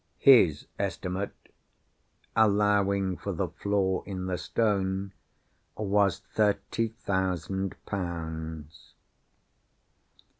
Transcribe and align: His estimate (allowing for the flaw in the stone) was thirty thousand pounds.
His 0.17 0.65
estimate 0.79 1.35
(allowing 2.35 3.17
for 3.17 3.33
the 3.33 3.49
flaw 3.49 4.01
in 4.05 4.25
the 4.25 4.35
stone) 4.39 5.13
was 5.75 6.17
thirty 6.33 6.87
thousand 6.87 7.75
pounds. 7.85 8.95